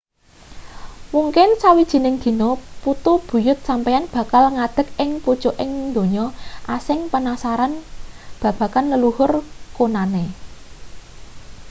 mungkin 1.15 1.49
sawijining 1.61 2.15
dina 2.23 2.49
putu 2.81 3.13
buyut 3.27 3.57
sampeyan 3.67 4.05
bakal 4.13 4.43
ngadeg 4.55 4.87
ing 5.03 5.11
pucuking 5.23 5.71
donya 5.95 6.25
asing 6.75 6.99
penasaran 7.11 7.73
babagan 8.41 8.85
leluhur 8.91 9.31
kunane 9.77 10.25